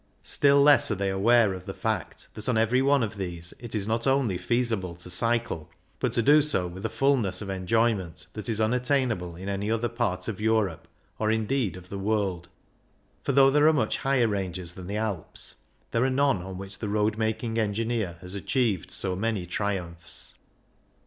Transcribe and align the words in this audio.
Still 0.23 0.63
less 0.63 0.89
are 0.89 0.95
they 0.95 1.11
aware 1.11 1.53
of 1.53 1.67
the 1.67 1.75
fact 1.75 2.27
that 2.33 2.49
on 2.49 2.57
every 2.57 2.81
one 2.81 3.03
of 3.03 3.17
these 3.17 3.53
it 3.59 3.75
is 3.75 3.87
not 3.87 4.07
only 4.07 4.35
feasible 4.35 4.95
to 4.95 5.11
cycle, 5.11 5.69
but 5.99 6.11
to 6.13 6.23
do 6.23 6.41
so 6.41 6.65
with 6.65 6.83
a 6.83 6.89
fulness 6.89 7.39
of 7.43 7.51
enjoyment 7.51 8.25
that 8.33 8.49
is 8.49 8.59
unattainable 8.59 9.35
in 9.35 9.47
any 9.47 9.69
other 9.69 9.89
part 9.89 10.27
of 10.27 10.41
Europe, 10.41 10.87
or 11.19 11.29
indeed 11.31 11.77
of 11.77 11.89
the 11.89 11.99
world; 11.99 12.47
for 13.21 13.31
though 13.33 13.51
there 13.51 13.67
are 13.67 13.73
much 13.73 13.97
higher 13.97 14.27
ranges 14.27 14.73
than 14.73 14.87
the 14.87 14.97
Alps, 14.97 15.57
there 15.91 16.03
are 16.03 16.09
none 16.09 16.41
on 16.41 16.57
which 16.57 16.79
the 16.79 16.89
road 16.89 17.15
making 17.19 17.59
engineer 17.59 18.17
has 18.21 18.33
achieved 18.33 18.89
so 18.89 19.15
many 19.15 19.45
triumphs. 19.45 20.33